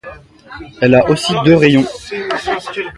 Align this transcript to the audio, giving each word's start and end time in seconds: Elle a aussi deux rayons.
Elle 0.81 0.95
a 0.95 1.07
aussi 1.11 1.31
deux 1.45 1.55
rayons. 1.55 1.85